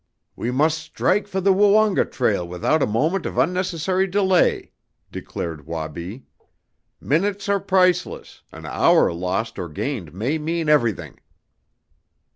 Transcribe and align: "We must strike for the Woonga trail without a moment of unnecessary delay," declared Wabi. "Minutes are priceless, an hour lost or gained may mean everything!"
"We 0.35 0.49
must 0.49 0.79
strike 0.79 1.27
for 1.27 1.41
the 1.41 1.53
Woonga 1.53 2.05
trail 2.09 2.47
without 2.47 2.81
a 2.81 2.87
moment 2.87 3.27
of 3.27 3.37
unnecessary 3.37 4.07
delay," 4.07 4.71
declared 5.11 5.67
Wabi. 5.67 6.25
"Minutes 6.99 7.47
are 7.47 7.59
priceless, 7.59 8.41
an 8.51 8.65
hour 8.65 9.13
lost 9.13 9.59
or 9.59 9.69
gained 9.69 10.11
may 10.11 10.39
mean 10.39 10.69
everything!" 10.69 11.19